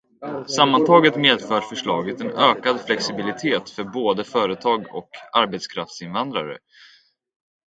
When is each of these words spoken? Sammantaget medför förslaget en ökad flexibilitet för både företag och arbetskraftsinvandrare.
Sammantaget 0.55 1.15
medför 1.15 1.61
förslaget 1.61 2.21
en 2.21 2.29
ökad 2.31 2.81
flexibilitet 2.81 3.69
för 3.69 3.83
både 3.83 4.23
företag 4.23 4.95
och 4.95 5.09
arbetskraftsinvandrare. 5.33 6.57